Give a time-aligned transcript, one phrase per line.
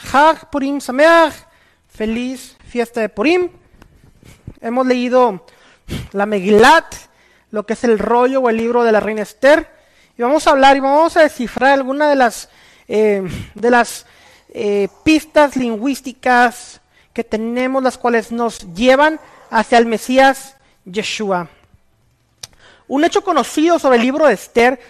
[0.00, 1.34] Hag Purim Sameach,
[1.88, 3.50] feliz fiesta de Purim.
[4.60, 5.44] Hemos leído
[6.12, 6.94] la Megilat,
[7.50, 9.68] lo que es el rollo o el libro de la reina Esther,
[10.16, 12.48] y vamos a hablar y vamos a descifrar algunas de las,
[12.86, 13.22] eh,
[13.54, 14.06] de las
[14.50, 16.80] eh, pistas lingüísticas
[17.12, 19.18] que tenemos, las cuales nos llevan
[19.50, 21.48] hacia el Mesías Yeshua.
[22.86, 24.80] Un hecho conocido sobre el libro de Esther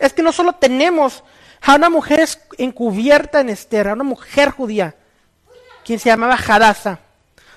[0.00, 1.22] es que no solo tenemos
[1.66, 4.94] a una mujer encubierta en Esther, a una mujer judía,
[5.84, 7.00] quien se llamaba Hadassah,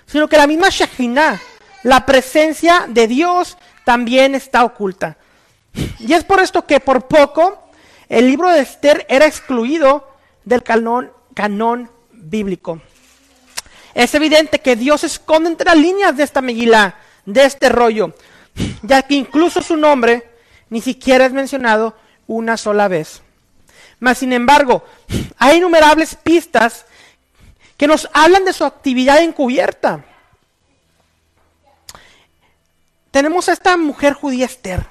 [0.07, 1.39] sino que la misma Shekinah,
[1.83, 5.17] la presencia de Dios, también está oculta.
[5.99, 7.69] Y es por esto que por poco
[8.09, 10.11] el libro de Esther era excluido
[10.43, 12.81] del canon bíblico.
[13.93, 18.15] Es evidente que Dios esconde entre las líneas de esta Megilá, de este rollo,
[18.81, 20.27] ya que incluso su nombre
[20.69, 23.21] ni siquiera es mencionado una sola vez.
[23.99, 24.83] Mas, sin embargo,
[25.37, 26.85] hay innumerables pistas
[27.77, 30.03] que nos hablan de su actividad encubierta.
[33.11, 34.85] Tenemos a esta mujer judía Esther,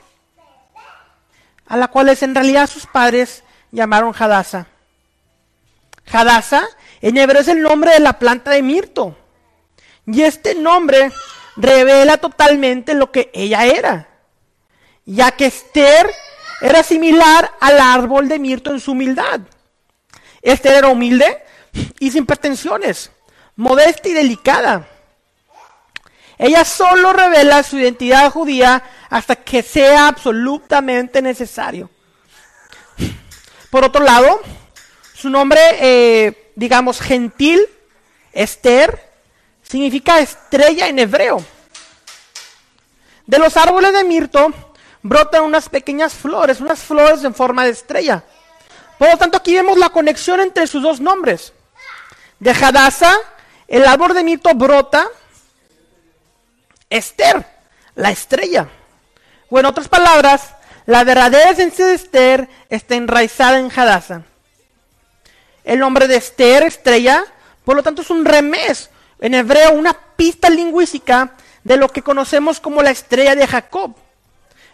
[1.66, 4.66] a la cual en realidad sus padres llamaron Hadasa.
[6.11, 6.66] Hadasa
[7.00, 9.16] en hebreo es el nombre de la planta de mirto.
[10.06, 11.12] Y este nombre
[11.56, 14.08] revela totalmente lo que ella era,
[15.05, 16.11] ya que Esther
[16.61, 19.41] era similar al árbol de mirto en su humildad.
[20.42, 21.45] Esther era humilde
[21.98, 23.11] y sin pretensiones,
[23.56, 24.89] modesta y delicada.
[26.39, 31.91] Ella solo revela su identidad judía hasta que sea absolutamente necesario.
[33.70, 34.41] Por otro lado,
[35.14, 37.61] su nombre, eh, digamos, gentil,
[38.33, 39.11] Esther,
[39.62, 41.45] significa estrella en hebreo.
[43.27, 44.55] De los árboles de mirto
[45.02, 48.24] brotan unas pequeñas flores, unas flores en forma de estrella.
[48.98, 51.52] Por lo tanto, aquí vemos la conexión entre sus dos nombres.
[52.40, 53.16] De Hadassah,
[53.68, 55.08] el árbol de mirto brota.
[56.90, 57.46] Esther,
[57.95, 58.68] la estrella.
[59.50, 60.55] O en otras palabras,
[60.86, 64.23] la verdadera esencia de Esther está enraizada en Hadassah.
[65.64, 67.24] El nombre de Esther, estrella,
[67.64, 68.90] por lo tanto es un remés,
[69.20, 73.94] en hebreo una pista lingüística de lo que conocemos como la estrella de Jacob.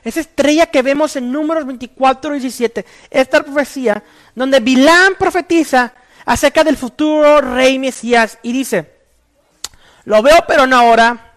[0.04, 4.02] Esa estrella que vemos en números 24 y 17, esta profecía,
[4.34, 5.94] donde Bilán profetiza
[6.26, 8.92] acerca del futuro rey Mesías y dice,
[10.04, 11.32] lo veo pero no ahora,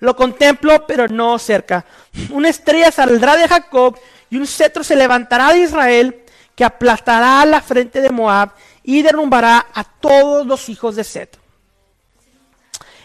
[0.00, 1.84] lo contemplo pero no cerca.
[2.30, 3.96] Una estrella saldrá de Jacob
[4.30, 6.24] y un cetro se levantará de Israel
[6.56, 8.50] que aplastará la frente de Moab
[8.82, 11.38] y derrumbará a todos los hijos de Set.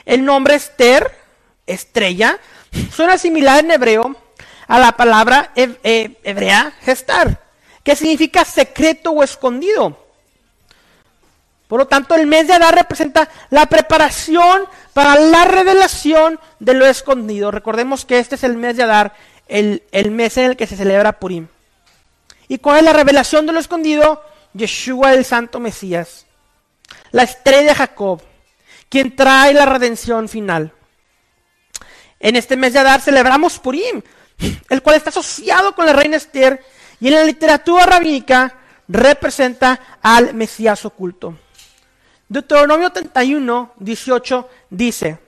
[0.05, 1.15] El nombre Esther,
[1.67, 2.39] estrella,
[2.91, 4.15] suena similar en hebreo
[4.67, 7.41] a la palabra hebrea gestar,
[7.83, 9.97] que significa secreto o escondido.
[11.67, 14.63] Por lo tanto, el mes de Adar representa la preparación
[14.93, 17.49] para la revelación de lo escondido.
[17.49, 19.13] Recordemos que este es el mes de Adar,
[19.47, 21.47] el, el mes en el que se celebra Purim.
[22.47, 24.21] ¿Y cuál es la revelación de lo escondido?
[24.53, 26.27] Yeshua el Santo Mesías,
[27.11, 28.21] la estrella de Jacob,
[28.87, 30.71] quien trae la redención final.
[32.19, 34.03] En este mes de Adar celebramos Purim,
[34.69, 36.63] el cual está asociado con la reina Esther
[36.99, 38.55] y en la literatura rabínica
[38.87, 41.37] representa al Mesías oculto.
[42.27, 45.19] Deuteronomio 31, 18 dice,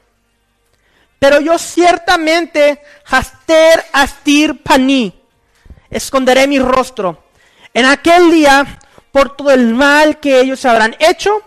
[1.19, 5.13] pero yo ciertamente, Haster Astir Pani,
[5.89, 7.23] esconderé mi rostro.
[7.73, 8.79] En aquel día,
[9.11, 11.41] por todo el mal que ellos habrán hecho,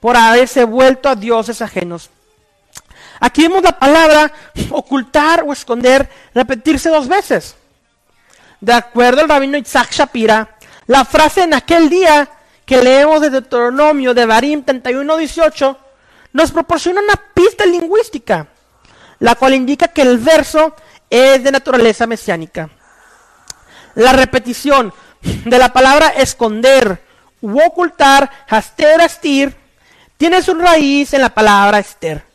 [0.00, 2.10] por haberse vuelto a dioses ajenos.
[3.20, 4.32] Aquí vemos la palabra
[4.70, 7.54] ocultar o esconder repetirse dos veces.
[8.60, 12.28] De acuerdo al rabino Isaac Shapira, la frase en aquel día
[12.64, 15.76] que leemos de Deuteronomio de Barim 31-18
[16.32, 18.46] nos proporciona una pista lingüística,
[19.18, 20.74] la cual indica que el verso
[21.10, 22.70] es de naturaleza mesiánica.
[23.96, 27.02] La repetición de la palabra esconder
[27.42, 29.54] u ocultar, haster, astir,
[30.16, 32.29] tiene su raíz en la palabra Esther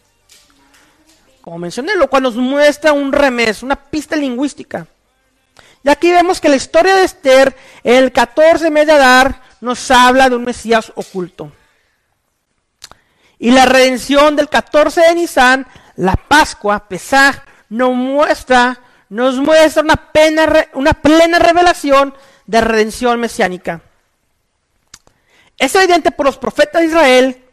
[1.46, 4.88] como mencioné, lo cual nos muestra un remés, una pista lingüística.
[5.84, 10.28] Y aquí vemos que la historia de Esther, el 14 mes de Adar, nos habla
[10.28, 11.52] de un Mesías oculto.
[13.38, 17.36] Y la redención del 14 de Nisan, la Pascua, Pesaj,
[17.70, 20.02] nos muestra, nos muestra una,
[20.74, 22.16] una plena revelación
[22.48, 23.82] de redención mesiánica.
[25.60, 27.45] Es evidente por los profetas de Israel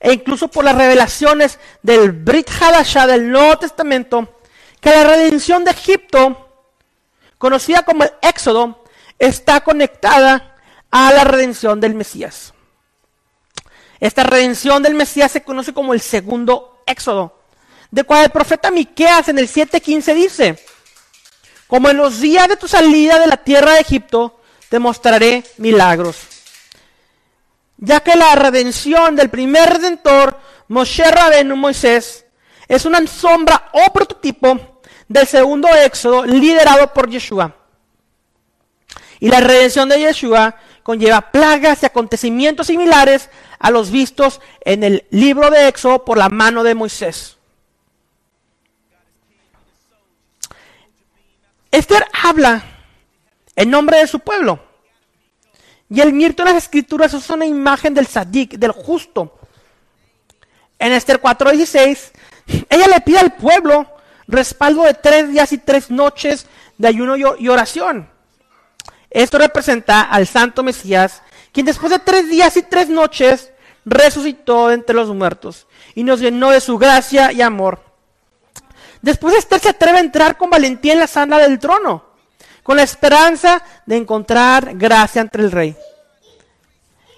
[0.00, 4.40] e incluso por las revelaciones del Brit Hadashah del Nuevo Testamento,
[4.80, 6.48] que la redención de Egipto,
[7.36, 8.82] conocida como el Éxodo,
[9.18, 10.56] está conectada
[10.90, 12.54] a la redención del Mesías.
[14.00, 17.38] Esta redención del Mesías se conoce como el segundo éxodo,
[17.90, 20.64] de cual el profeta Miqueas en el 7:15 dice:
[21.66, 26.39] Como en los días de tu salida de la tierra de Egipto, te mostraré milagros.
[27.82, 30.38] Ya que la redención del primer redentor,
[30.68, 32.26] Moshe Rabenu Moisés,
[32.68, 37.56] es una sombra o prototipo del segundo éxodo liderado por Yeshua.
[39.18, 45.06] Y la redención de Yeshua conlleva plagas y acontecimientos similares a los vistos en el
[45.10, 47.38] libro de Éxodo por la mano de Moisés.
[51.70, 52.62] Esther habla
[53.56, 54.69] en nombre de su pueblo.
[55.90, 59.38] Y el mirto de las escrituras es una imagen del sadik, del justo.
[60.78, 62.12] En Esther 4:16,
[62.68, 63.86] ella le pide al pueblo
[64.28, 66.46] respaldo de tres días y tres noches
[66.78, 68.08] de ayuno y oración.
[69.10, 71.22] Esto representa al santo Mesías,
[71.52, 73.50] quien después de tres días y tres noches
[73.84, 77.82] resucitó entre los muertos y nos llenó de su gracia y amor.
[79.02, 82.04] Después Esther se atreve a entrar con valentía en la sala del trono,
[82.70, 85.76] con la esperanza de encontrar gracia entre el rey.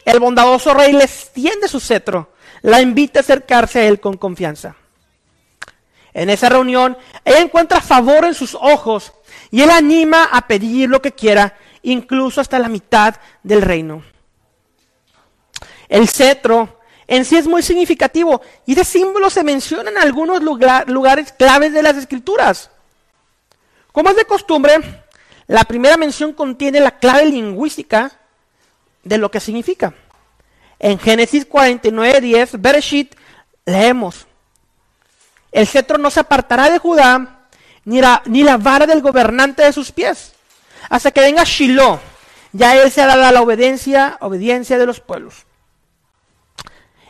[0.02, 2.32] El bondadoso rey le extiende su cetro,
[2.62, 4.76] la invita a acercarse a él con confianza.
[6.14, 9.12] En esa reunión, ella encuentra favor en sus ojos
[9.50, 14.02] y él anima a pedir lo que quiera incluso hasta la mitad del reino.
[15.87, 20.43] El cetro en sí es muy significativo y ese símbolo se menciona en algunos
[20.87, 22.70] lugares claves de las escrituras.
[23.93, 25.01] Como es de costumbre,
[25.47, 28.12] la primera mención contiene la clave lingüística
[29.03, 29.94] de lo que significa.
[30.79, 33.15] En Génesis 49, 10, Bereshit,
[33.65, 34.27] leemos,
[35.53, 37.47] el cetro no se apartará de Judá,
[37.85, 40.33] ni ni la vara del gobernante de sus pies
[40.89, 42.00] hasta que venga Shiloh.
[42.53, 45.47] Ya él se hará la obediencia, obediencia de los pueblos.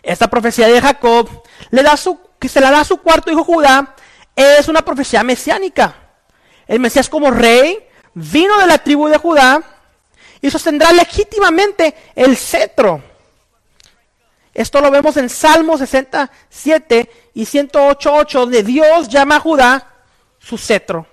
[0.02, 1.28] Esta profecía de Jacob,
[1.70, 3.94] le da su, que se la da a su cuarto hijo Judá,
[4.36, 5.96] es una profecía mesiánica.
[6.66, 7.78] El Mesías como rey
[8.14, 9.62] vino de la tribu de Judá
[10.40, 13.00] y sostendrá legítimamente el cetro.
[14.52, 19.86] Esto lo vemos en Salmo 67 y 108.8, donde Dios llama a Judá
[20.38, 21.06] su cetro.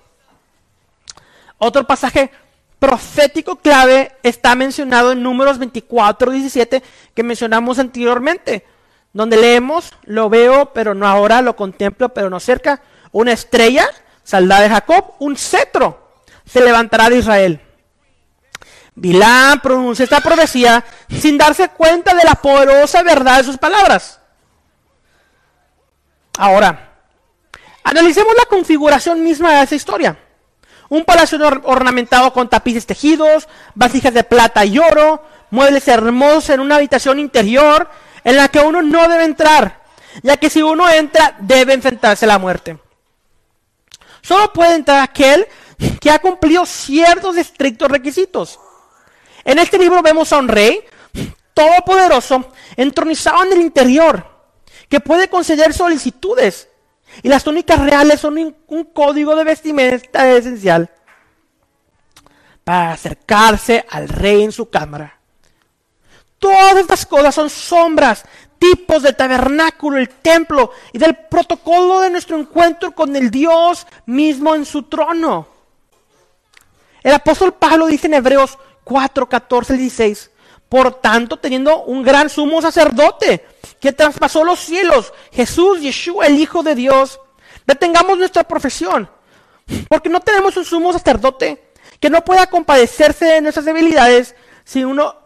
[1.56, 2.30] Otro pasaje
[2.78, 6.82] profético clave está mencionado en números 24, 17
[7.14, 8.66] que mencionamos anteriormente,
[9.12, 12.82] donde leemos, lo veo, pero no ahora, lo contemplo, pero no cerca,
[13.12, 13.88] una estrella
[14.22, 15.99] saldrá de Jacob, un cetro
[16.52, 17.60] se levantará de Israel.
[18.94, 24.20] Bilán pronuncia esta profecía sin darse cuenta de la poderosa verdad de sus palabras.
[26.38, 26.94] Ahora,
[27.84, 30.18] analicemos la configuración misma de esa historia.
[30.88, 36.76] Un palacio ornamentado con tapices tejidos, vasijas de plata y oro, muebles hermosos en una
[36.76, 37.88] habitación interior
[38.24, 39.82] en la que uno no debe entrar,
[40.22, 42.78] ya que si uno entra debe enfrentarse a la muerte.
[44.20, 45.46] Solo puede entrar aquel
[46.00, 48.58] que ha cumplido ciertos estrictos requisitos.
[49.44, 50.80] En este libro vemos a un rey
[51.54, 54.26] todopoderoso entronizado en el interior,
[54.88, 56.68] que puede conceder solicitudes
[57.22, 60.90] y las túnicas reales son un código de vestimenta esencial
[62.64, 65.18] para acercarse al rey en su cámara.
[66.38, 68.24] Todas estas cosas son sombras,
[68.58, 74.54] tipos del tabernáculo, el templo y del protocolo de nuestro encuentro con el Dios mismo
[74.54, 75.59] en su trono.
[77.02, 80.30] El apóstol Pablo dice en Hebreos 4, 14 y 16,
[80.68, 83.46] por tanto, teniendo un gran sumo sacerdote
[83.80, 87.20] que traspasó los cielos, Jesús, Yeshua, el Hijo de Dios,
[87.66, 89.10] detengamos nuestra profesión,
[89.88, 95.16] porque no tenemos un sumo sacerdote que no pueda compadecerse de nuestras debilidades, sino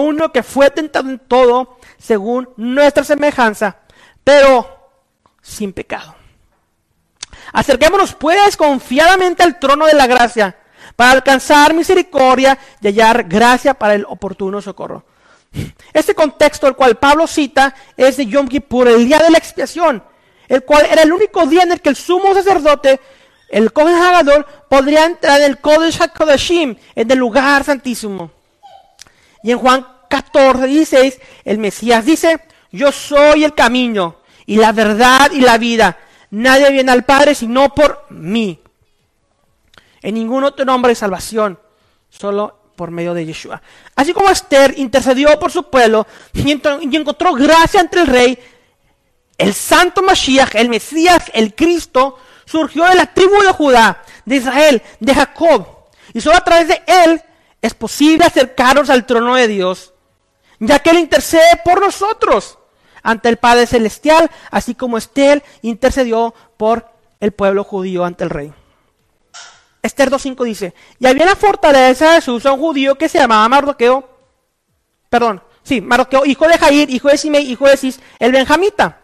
[0.00, 3.78] uno, que fue tentado en todo según nuestra semejanza,
[4.24, 4.90] pero
[5.40, 6.14] sin pecado.
[7.52, 10.56] Acerquémonos pues confiadamente al trono de la gracia
[10.96, 15.04] para alcanzar misericordia y hallar gracia para el oportuno socorro.
[15.92, 20.02] Este contexto, el cual Pablo cita, es de Yom Kippur, el día de la expiación,
[20.46, 23.00] el cual era el único día en el que el sumo sacerdote,
[23.48, 28.30] el Kohen Hagadol, podría entrar en el Kodesh HaKodashim, en el lugar santísimo.
[29.42, 32.40] Y en Juan 14, 16, el Mesías dice,
[32.70, 34.16] yo soy el camino
[34.46, 35.98] y la verdad y la vida.
[36.30, 38.60] Nadie viene al Padre sino por mí.
[40.02, 41.58] En ningún otro nombre de salvación,
[42.08, 43.60] solo por medio de Yeshua.
[43.96, 48.38] Así como Esther intercedió por su pueblo y, encontró gracia entre el rey,
[49.36, 54.82] el santo Mashiach, el Mesías, el Cristo, surgió de la tribu de Judá, de Israel,
[55.00, 55.66] de Jacob.
[56.12, 57.22] Y solo a través de él
[57.60, 59.92] es posible acercarnos al trono de Dios,
[60.60, 62.58] ya que él intercede por nosotros,
[63.02, 66.86] ante el Padre Celestial, así como Esther intercedió por
[67.20, 68.52] el pueblo judío ante el rey.
[69.88, 73.48] Esther 2.5 dice, y había en la fortaleza de Susa un judío que se llamaba
[73.48, 74.08] Mardoqueo,
[75.10, 79.00] perdón, sí, Mardoqueo, hijo de Jair, hijo de Simei, hijo de Cis, el benjamita.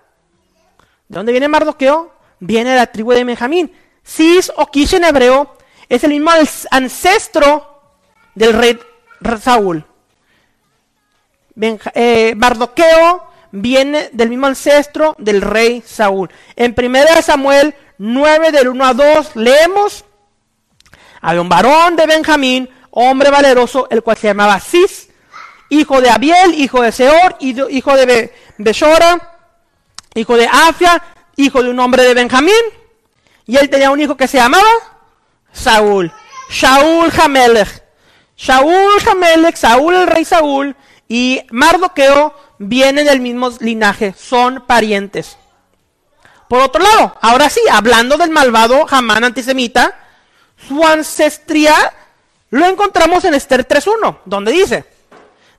[1.09, 2.13] ¿De dónde viene Mardoqueo?
[2.39, 3.73] Viene de la tribu de Benjamín.
[4.05, 5.57] Cis o Kish en hebreo
[5.89, 6.31] es el mismo
[6.71, 7.81] ancestro
[8.35, 8.79] del rey
[9.41, 9.85] Saúl.
[11.95, 16.31] Eh, Mardoqueo viene del mismo ancestro del rey Saúl.
[16.57, 20.05] En 1 Samuel 9 del 1 a 2 leemos,
[21.27, 25.09] había un varón de Benjamín, hombre valeroso, el cual se llamaba Cis,
[25.71, 29.39] hijo de Abiel, hijo de Seor, hijo de Beshora,
[30.15, 31.03] hijo de Afia,
[31.37, 32.53] hijo de un hombre de Benjamín.
[33.47, 34.69] Y él tenía un hijo que se llamaba
[35.51, 36.13] Saúl.
[36.51, 37.83] Shaul Hamelech.
[38.37, 40.77] Shaul Hamelech, Saúl el rey Saúl
[41.09, 45.39] y Mardoqueo vienen del mismo linaje, son parientes.
[46.51, 49.97] Por otro lado, ahora sí, hablando del malvado Hamán antisemita,
[50.57, 51.75] su ancestría
[52.51, 54.85] lo encontramos en Esther 3.1, donde dice,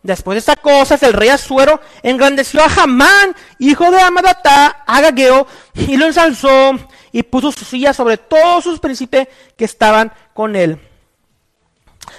[0.01, 5.97] después de estas cosas el rey Asuero engrandeció a Hamán, hijo de Amadatá, Agageo, y
[5.97, 6.79] lo ensalzó
[7.11, 10.79] y puso su silla sobre todos sus príncipes que estaban con él.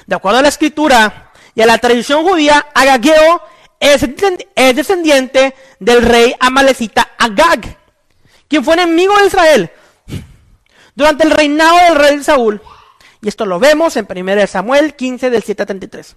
[0.07, 3.43] De acuerdo a la escritura y a la tradición judía, Agageo
[3.81, 4.07] es,
[4.75, 7.79] descendiente del rey amalecita Agag,
[8.49, 9.71] quien fue enemigo de Israel
[10.97, 12.61] durante el reinado del rey Saúl.
[13.23, 16.17] Y esto lo vemos en 1 Samuel 15 del 7 33.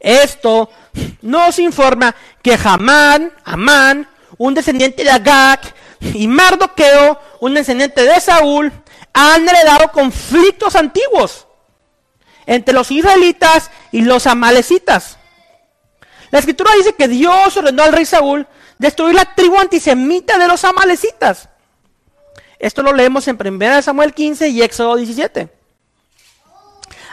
[0.00, 0.70] Esto
[1.22, 5.60] nos informa que Hamán, Amán, un descendiente de Agag,
[6.00, 8.72] y Mardoqueo, un descendiente de Saúl,
[9.12, 11.46] han heredado conflictos antiguos
[12.46, 15.18] entre los israelitas y los amalecitas.
[16.30, 18.46] La escritura dice que Dios ordenó al rey Saúl
[18.78, 21.48] destruir la tribu antisemita de los amalecitas.
[22.58, 25.48] Esto lo leemos en 1 Samuel 15 y Éxodo 17.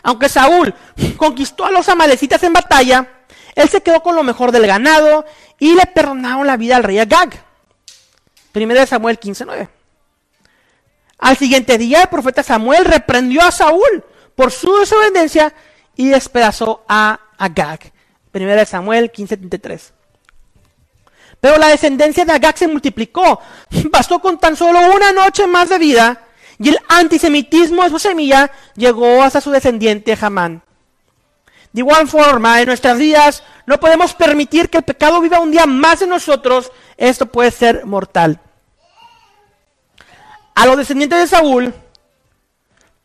[0.03, 0.73] Aunque Saúl
[1.17, 3.07] conquistó a los amalecitas en batalla,
[3.55, 5.25] él se quedó con lo mejor del ganado
[5.59, 7.43] y le perdonaron la vida al rey Agag.
[8.53, 9.69] 1 Samuel 15, 9.
[11.17, 14.03] Al siguiente día el profeta Samuel reprendió a Saúl
[14.35, 15.53] por su desobediencia
[15.95, 17.91] y despedazó a Agag.
[18.33, 19.93] 1 Samuel 15:33.
[21.45, 23.39] Pero la descendencia de Agag se multiplicó.
[23.91, 26.23] Bastó con tan solo una noche más de vida
[26.57, 30.63] y el antisemitismo de su semilla llegó hasta su descendiente Hamán.
[31.71, 35.67] De igual forma, en nuestras vidas no podemos permitir que el pecado viva un día
[35.67, 36.71] más en nosotros.
[36.97, 38.39] Esto puede ser mortal.
[40.55, 41.75] A los descendientes de Saúl,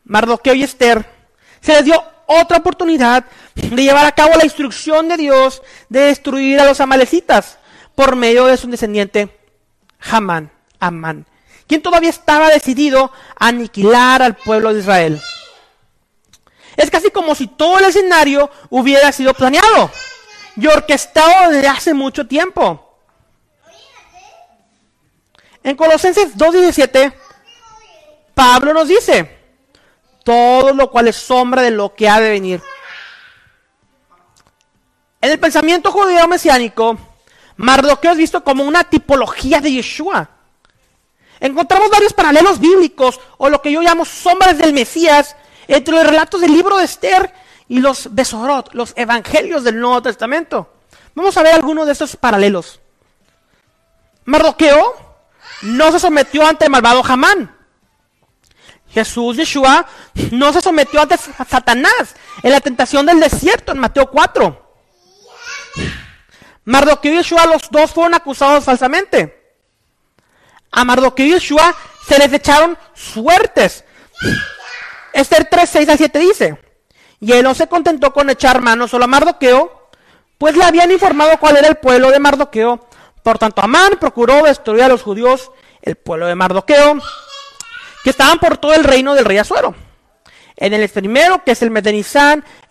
[0.03, 1.05] Mardoqueo y Esther,
[1.59, 6.59] se les dio otra oportunidad de llevar a cabo la instrucción de Dios de destruir
[6.59, 7.59] a los amalecitas
[8.01, 9.29] por medio de su descendiente
[9.99, 11.27] Hamán, Amán,
[11.67, 15.21] quien todavía estaba decidido a aniquilar al pueblo de Israel.
[16.75, 19.91] Es casi como si todo el escenario hubiera sido planeado
[20.55, 22.97] y orquestado desde hace mucho tiempo.
[25.61, 27.13] En Colosenses 2.17,
[28.33, 29.37] Pablo nos dice,
[30.23, 32.63] todo lo cual es sombra de lo que ha de venir.
[35.21, 36.97] En el pensamiento judío mesiánico,
[37.61, 40.29] Mardoqueo es visto como una tipología de Yeshua.
[41.39, 45.35] Encontramos varios paralelos bíblicos, o lo que yo llamo sombras del Mesías,
[45.67, 47.31] entre los relatos del libro de Esther
[47.67, 50.73] y los Besorot, los evangelios del Nuevo Testamento.
[51.13, 52.79] Vamos a ver algunos de estos paralelos.
[54.25, 54.95] Mardoqueo
[55.61, 57.55] no se sometió ante el malvado Hamán.
[58.89, 59.85] Jesús, Yeshua,
[60.31, 64.61] no se sometió ante Satanás en la tentación del desierto en Mateo 4.
[66.65, 69.55] Mardoqueo y Yeshua, los dos fueron acusados falsamente.
[70.71, 71.75] A Mardoqueo y Yeshua
[72.07, 73.83] se les echaron suertes.
[75.13, 76.57] Esther 3, 6 a 7 dice,
[77.19, 79.89] y él no se contentó con echar mano solo a Mardoqueo,
[80.37, 82.87] pues le habían informado cuál era el pueblo de Mardoqueo.
[83.21, 85.51] Por tanto, Amán procuró destruir a los judíos,
[85.81, 86.99] el pueblo de Mardoqueo,
[88.03, 89.75] que estaban por todo el reino del rey Azuero.
[90.55, 91.83] En el primero, que es el mes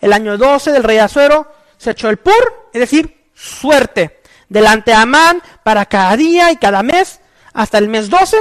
[0.01, 4.97] el año 12 del rey Azuero, se echó el pur, es decir, suerte, delante de
[4.97, 7.19] Amán para cada día y cada mes,
[7.53, 8.37] hasta el mes 12,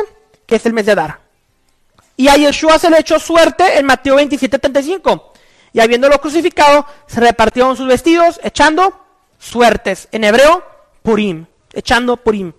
[0.47, 1.21] que es el mes de Adar.
[2.17, 5.33] Y a Yeshua se le echó suerte en Mateo 27, 35.
[5.73, 9.07] Y habiéndolo crucificado, se repartieron sus vestidos, echando
[9.39, 10.09] suertes.
[10.13, 10.63] En hebreo,
[11.03, 12.53] purim, echando purim.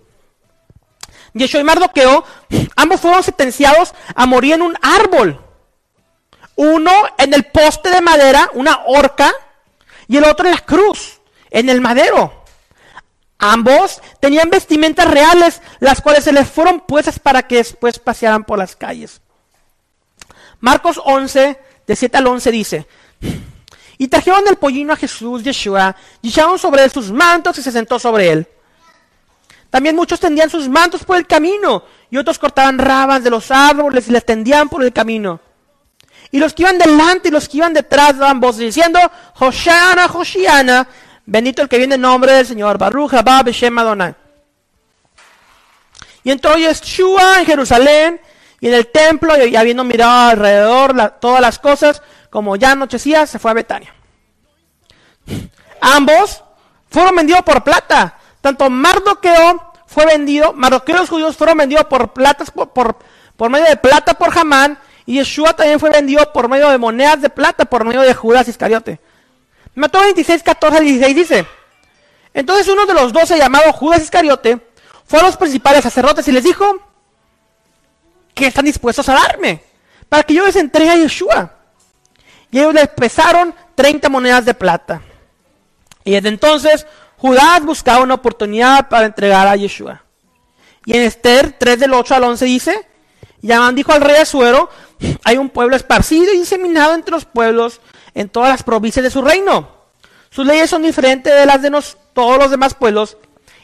[1.34, 2.24] Yeshua y Mardoqueo,
[2.76, 5.40] ambos fueron sentenciados a morir en un árbol.
[6.56, 9.32] Uno en el poste de madera, una horca,
[10.08, 11.21] y el otro en la cruz,
[11.52, 12.42] en el madero.
[13.38, 18.58] Ambos tenían vestimentas reales, las cuales se les fueron puestas para que después pasearan por
[18.58, 19.20] las calles.
[20.60, 22.86] Marcos 11, de 7 al 11 dice,
[23.98, 27.72] y trajeron el pollino a Jesús, Yeshua, y echaron sobre él sus mantos y se
[27.72, 28.48] sentó sobre él.
[29.70, 34.08] También muchos tendían sus mantos por el camino, y otros cortaban rabas de los árboles
[34.08, 35.40] y les tendían por el camino.
[36.30, 38.98] Y los que iban delante y los que iban detrás daban diciendo,
[41.26, 43.12] bendito el que viene en nombre del Señor, Baruch
[43.44, 44.14] Beshem Adonai.
[46.24, 48.20] Y entró Yeshua en Jerusalén
[48.60, 52.00] y en el templo, y habiendo mirado alrededor todas las cosas,
[52.30, 53.92] como ya anochecía, se fue a Betania.
[55.80, 56.44] Ambos
[56.88, 58.18] fueron vendidos por plata.
[58.40, 62.98] Tanto Mardoqueo fue vendido, Mardoqueo y los judíos fueron vendidos por plata, por,
[63.36, 67.20] por, medio de plata por Hamán, y Yeshua también fue vendido por medio de monedas
[67.20, 69.00] de plata, por medio de Judas Iscariote.
[69.74, 71.46] Mató 26, 14 16 dice.
[72.34, 74.58] Entonces uno de los doce llamado Judas Iscariote
[75.06, 76.64] fue a los principales sacerdotes y les dijo,
[78.34, 79.62] ¿qué están dispuestos a darme?
[80.08, 81.52] Para que yo les entregue a Yeshua.
[82.50, 85.02] Y ellos les pesaron 30 monedas de plata.
[86.04, 86.86] Y desde entonces
[87.16, 90.02] Judas buscaba una oportunidad para entregar a Yeshua.
[90.84, 92.88] Y en Esther 3 del 8 al 11 dice,
[93.40, 94.68] Yamán dijo al rey Azuero,
[95.24, 97.80] hay un pueblo esparcido y diseminado entre los pueblos
[98.14, 99.68] en todas las provincias de su reino.
[100.30, 101.70] Sus leyes son diferentes de las de
[102.12, 103.16] todos los demás pueblos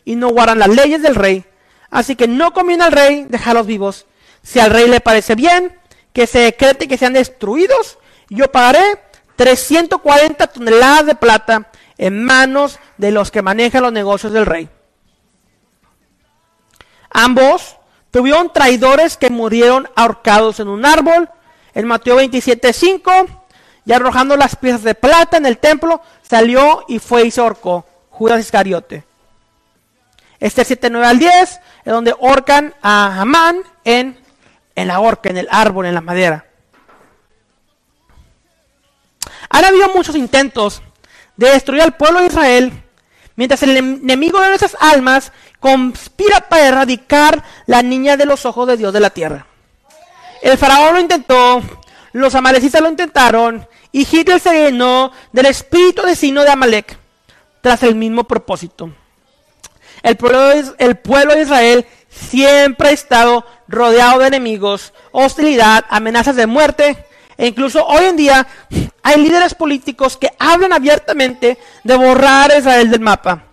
[0.04, 1.44] y no guardan las leyes del rey.
[1.90, 4.06] Así que no conviene al rey dejarlos vivos.
[4.42, 5.78] Si al rey le parece bien
[6.12, 8.82] que se decrete que sean destruidos, yo pagaré
[9.36, 14.68] 340 toneladas de plata en manos de los que manejan los negocios del rey.
[17.10, 17.76] Ambos
[18.10, 21.30] tuvieron traidores que murieron ahorcados en un árbol.
[21.74, 23.37] En Mateo 27:5,
[23.88, 27.40] y arrojando las piezas de plata en el templo, salió y fue y se.
[28.10, 29.02] Judas Iscariote.
[30.38, 34.22] Este 7, al 10, es donde ahorcan a Amán en,
[34.74, 36.44] en la horca, en el árbol, en la madera.
[39.48, 40.82] Han habido muchos intentos
[41.38, 42.72] de destruir al pueblo de Israel,
[43.36, 48.76] mientras el enemigo de nuestras almas conspira para erradicar la niña de los ojos de
[48.76, 49.46] Dios de la tierra.
[50.42, 51.62] El faraón lo intentó,
[52.12, 56.98] los amalecitas lo intentaron, y Hitler se llenó del espíritu de sino de Amalek,
[57.60, 58.90] tras el mismo propósito.
[60.02, 66.46] El pueblo, el pueblo de Israel siempre ha estado rodeado de enemigos, hostilidad, amenazas de
[66.46, 67.04] muerte,
[67.36, 68.46] e incluso hoy en día
[69.02, 73.44] hay líderes políticos que hablan abiertamente de borrar a Israel del mapa.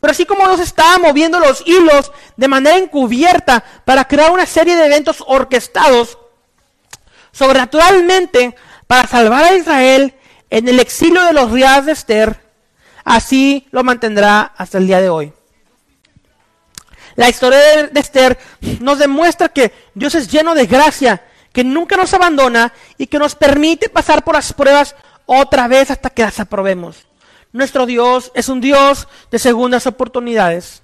[0.00, 4.74] Pero así como Dios está moviendo los hilos de manera encubierta para crear una serie
[4.74, 6.18] de eventos orquestados,
[7.32, 8.54] sobrenaturalmente
[8.86, 10.14] para salvar a Israel
[10.50, 12.40] en el exilio de los ríos de Esther,
[13.04, 15.32] así lo mantendrá hasta el día de hoy.
[17.16, 18.38] La historia de Esther
[18.80, 23.34] nos demuestra que Dios es lleno de gracia que nunca nos abandona y que nos
[23.34, 27.06] permite pasar por las pruebas otra vez hasta que las aprobemos.
[27.52, 30.82] Nuestro Dios es un Dios de segundas oportunidades.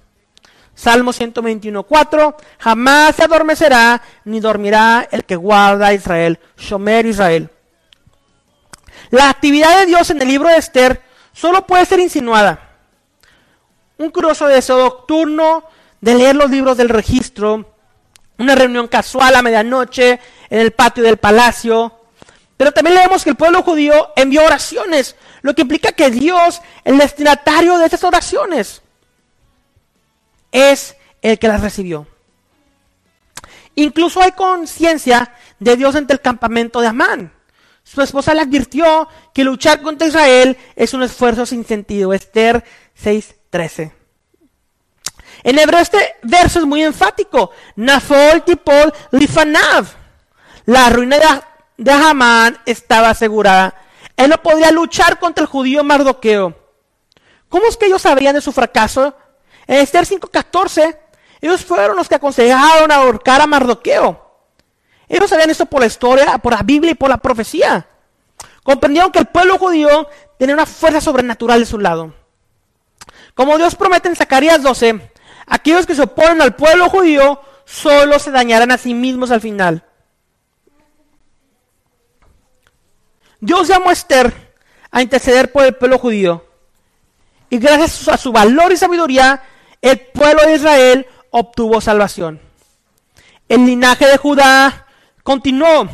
[0.79, 2.37] Salmo 121, 4.
[2.59, 6.39] Jamás se adormecerá ni dormirá el que guarda a Israel.
[6.57, 7.49] Shomer Israel.
[9.09, 11.01] La actividad de Dios en el libro de Esther
[11.33, 12.77] solo puede ser insinuada.
[13.97, 15.63] Un curioso deseo nocturno
[15.99, 17.73] de leer los libros del registro
[18.39, 21.93] una reunión casual a medianoche en el patio del palacio.
[22.55, 26.97] Pero también leemos que el pueblo judío envió oraciones, lo que implica que Dios, el
[26.97, 28.81] destinatario de esas oraciones,
[30.51, 32.07] es el que las recibió.
[33.75, 37.31] Incluso hay conciencia de Dios entre el campamento de Amán.
[37.83, 42.13] Su esposa le advirtió que luchar contra Israel es un esfuerzo sin sentido.
[42.13, 42.63] Esther
[43.01, 43.93] 6:13.
[45.43, 47.51] En hebreo este verso es muy enfático.
[47.75, 49.87] Nafol tipol lifanav.
[50.65, 51.17] La ruina
[51.77, 53.73] de, Hamán estaba asegurada.
[54.15, 56.55] Él no podía luchar contra el judío Mardoqueo.
[57.47, 59.15] ¿Cómo es que ellos sabían de su fracaso?
[59.69, 60.97] En Esther 5.14,
[61.41, 64.19] ellos fueron los que aconsejaron ahorcar a Mardoqueo.
[65.07, 67.87] Ellos sabían esto por la historia, por la Biblia y por la profecía.
[68.63, 72.15] Comprendieron que el pueblo judío tenía una fuerza sobrenatural de su lado.
[73.35, 75.11] Como Dios promete en Zacarías 12,
[75.45, 79.85] aquellos que se oponen al pueblo judío solo se dañarán a sí mismos al final.
[83.39, 84.33] Dios llamó a Esther
[84.89, 86.43] a interceder por el pueblo judío.
[87.51, 89.43] Y gracias a su valor y sabiduría,
[89.81, 92.41] el pueblo de Israel obtuvo salvación.
[93.47, 94.87] El linaje de Judá
[95.23, 95.87] continuó.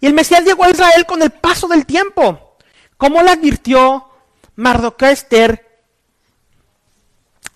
[0.00, 2.56] Y el Mesías llegó a Israel con el paso del tiempo.
[2.96, 4.08] Como le advirtió
[4.56, 5.68] Mardoqueo Esther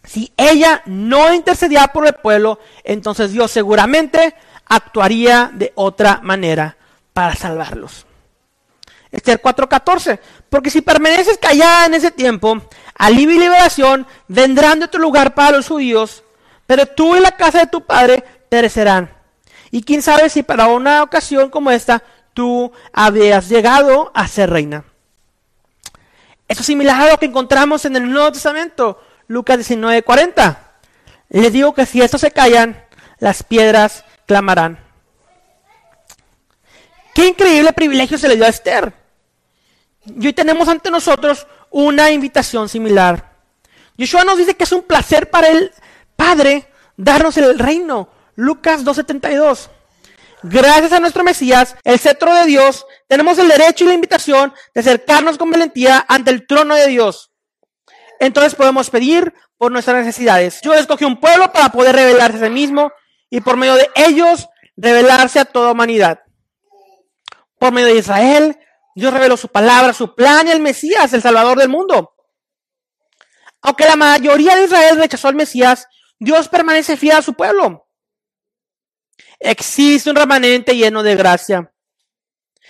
[0.05, 4.35] Si ella no intercedía por el pueblo, entonces Dios seguramente
[4.65, 6.77] actuaría de otra manera
[7.13, 8.07] para salvarlos.
[9.11, 10.19] Esther 4:14,
[10.51, 12.63] porque si permaneces callada en ese tiempo,
[12.95, 16.25] alivio y liberación vendrán de tu lugar para los judíos,
[16.67, 19.13] pero tú y la casa de tu padre perecerán.
[19.71, 22.03] Y quién sabe si para una ocasión como esta
[22.35, 24.85] tú habías llegado a ser reina.
[26.49, 30.59] Eso es similar a lo que encontramos en el Nuevo Testamento, Lucas 19:40.
[31.29, 32.85] Les digo que si estos se callan,
[33.19, 34.86] las piedras clamarán.
[37.17, 38.93] Qué increíble privilegio se le dio a Esther.
[40.05, 43.33] Y hoy tenemos ante nosotros una invitación similar.
[43.97, 45.73] Yeshua nos dice que es un placer para el
[46.15, 48.11] Padre darnos el reino.
[48.35, 49.71] Lucas 2.72.
[50.43, 54.83] Gracias a nuestro Mesías, el cetro de Dios, tenemos el derecho y la invitación de
[54.83, 57.31] acercarnos con valentía ante el trono de Dios.
[58.21, 60.61] Entonces podemos pedir por nuestras necesidades.
[60.61, 62.93] Yo escogí un pueblo para poder revelarse a sí mismo
[63.31, 66.26] y por medio de ellos revelarse a toda humanidad
[67.59, 68.59] por medio de Israel.
[68.95, 72.15] Dios reveló su palabra, su plan y el Mesías, el Salvador del mundo.
[73.63, 75.87] Aunque la mayoría de Israel rechazó al Mesías,
[76.19, 77.89] Dios permanece fiel a su pueblo.
[79.39, 81.73] Existe un remanente lleno de gracia.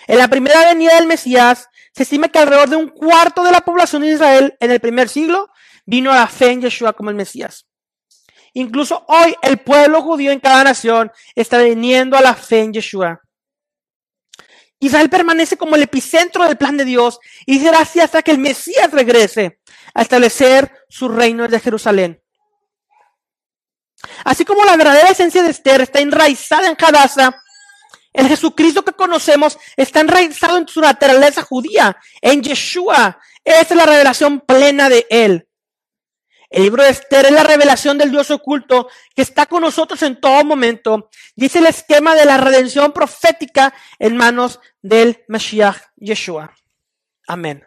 [0.07, 3.62] En la primera venida del Mesías, se estima que alrededor de un cuarto de la
[3.62, 5.49] población de Israel en el primer siglo
[5.87, 7.66] vino a la fe en Yeshua como el Mesías.
[8.53, 13.20] Incluso hoy el pueblo judío en cada nación está viniendo a la fe en Yeshua.
[14.78, 18.38] Israel permanece como el epicentro del plan de Dios y será así hasta que el
[18.38, 19.60] Mesías regrese
[19.94, 22.22] a establecer su reino desde Jerusalén.
[24.24, 27.42] Así como la verdadera esencia de Esther está enraizada en Hadassah,
[28.12, 33.18] el Jesucristo que conocemos está enraizado en su naturaleza judía, en Yeshua.
[33.44, 35.46] Esa es la revelación plena de Él.
[36.50, 40.20] El libro de Esther es la revelación del Dios oculto que está con nosotros en
[40.20, 46.54] todo momento es el esquema de la redención profética en manos del Mashiach Yeshua.
[47.26, 47.66] Amén.